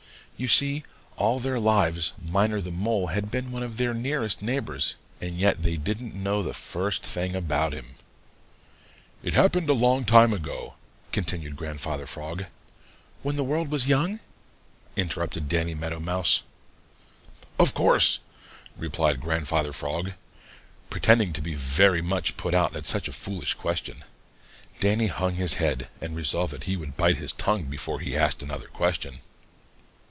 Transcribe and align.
You 0.37 0.47
see, 0.47 0.81
all 1.17 1.37
their 1.39 1.59
lives 1.59 2.13
Miner 2.19 2.61
the 2.61 2.71
Mole 2.71 3.07
had 3.13 3.29
been 3.29 3.51
one 3.51 3.61
of 3.61 3.77
their 3.77 3.93
nearest 3.93 4.41
neighbors, 4.41 4.95
and 5.21 5.35
yet 5.35 5.61
they 5.61 5.77
didn't 5.77 6.15
know 6.15 6.41
the 6.41 6.55
first 6.55 7.03
thing 7.03 7.35
about 7.35 7.73
him. 7.73 7.93
"It 9.21 9.35
happened 9.35 9.69
a 9.69 9.73
long 9.73 10.03
time 10.03 10.33
ago," 10.33 10.73
continued 11.11 11.55
Grandfather 11.55 12.07
Frog. 12.07 12.45
"When 13.21 13.35
the 13.35 13.43
world 13.43 13.69
was 13.69 13.87
young?" 13.87 14.19
interrupted 14.95 15.47
Danny 15.47 15.75
Meadow 15.75 15.99
Mouse. 15.99 16.41
"Of 17.59 17.75
course," 17.75 18.17
replied 18.75 19.21
Grandfather 19.21 19.73
Frog, 19.73 20.13
pretending 20.89 21.33
to 21.33 21.41
be 21.43 21.53
very 21.53 22.01
much 22.01 22.35
put 22.35 22.55
out 22.55 22.75
at 22.75 22.87
such 22.87 23.07
a 23.07 23.13
foolish 23.13 23.53
question. 23.53 24.03
Danny 24.79 25.05
hung 25.05 25.35
his 25.35 25.53
head 25.61 25.87
and 26.01 26.15
resolved 26.15 26.51
that 26.51 26.63
he 26.63 26.75
would 26.77 26.97
bite 26.97 27.17
his 27.17 27.31
tongue 27.31 27.65
before 27.65 27.99
he 27.99 28.17
asked 28.17 28.41
another 28.41 28.69
question. 28.69 29.19